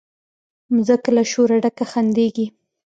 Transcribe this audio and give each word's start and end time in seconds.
مځکه 0.73 1.09
له 1.17 1.23
شوره 1.31 1.55
ډکه 1.63 1.85
خندیږي 1.91 2.45